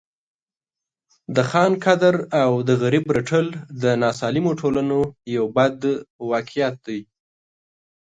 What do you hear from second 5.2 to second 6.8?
یو بد واقعیت